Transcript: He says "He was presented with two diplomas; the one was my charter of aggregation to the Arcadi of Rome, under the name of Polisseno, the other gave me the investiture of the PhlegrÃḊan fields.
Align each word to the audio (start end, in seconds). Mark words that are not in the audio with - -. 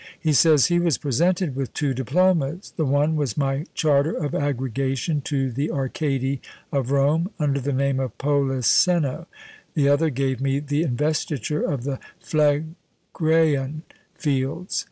He 0.19 0.33
says 0.33 0.65
"He 0.65 0.79
was 0.79 0.97
presented 0.97 1.55
with 1.55 1.75
two 1.75 1.93
diplomas; 1.93 2.73
the 2.75 2.87
one 2.87 3.15
was 3.15 3.37
my 3.37 3.67
charter 3.75 4.11
of 4.13 4.33
aggregation 4.33 5.21
to 5.25 5.51
the 5.51 5.69
Arcadi 5.69 6.39
of 6.71 6.89
Rome, 6.89 7.29
under 7.37 7.59
the 7.59 7.71
name 7.71 7.99
of 7.99 8.17
Polisseno, 8.17 9.27
the 9.75 9.89
other 9.89 10.09
gave 10.09 10.41
me 10.41 10.57
the 10.59 10.81
investiture 10.81 11.61
of 11.61 11.83
the 11.83 11.99
PhlegrÃḊan 12.19 13.81
fields. 14.15 14.79